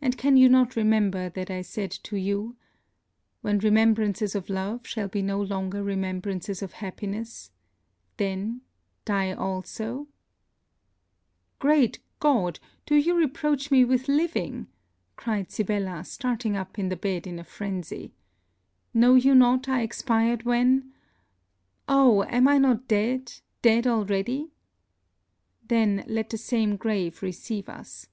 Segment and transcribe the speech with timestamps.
[0.00, 2.54] And can you not remember that I said to you
[3.40, 7.50] When remembrances of love shall be no longer remembrances of happiness,
[8.16, 8.60] then
[9.04, 10.06] Die also.'
[11.58, 12.60] 'Great God!
[12.86, 14.68] Do you reproach me with living!'
[15.16, 18.12] cried Sibella, starting up in the bed in a phrenzy.
[18.94, 20.92] 'Know you not I expired when
[21.88, 22.22] Oh!
[22.28, 23.32] Am I not dead
[23.62, 24.52] dead already?'
[25.66, 28.06] 'Then, let the same grave receive us!'